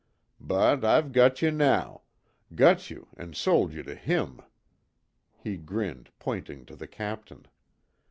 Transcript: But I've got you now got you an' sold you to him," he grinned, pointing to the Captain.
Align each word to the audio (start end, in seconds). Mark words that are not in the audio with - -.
But 0.39 0.83
I've 0.83 1.11
got 1.11 1.43
you 1.43 1.51
now 1.51 2.01
got 2.55 2.89
you 2.89 3.09
an' 3.17 3.33
sold 3.35 3.71
you 3.71 3.83
to 3.83 3.93
him," 3.93 4.39
he 5.37 5.57
grinned, 5.57 6.09
pointing 6.17 6.65
to 6.65 6.75
the 6.75 6.87
Captain. 6.87 7.45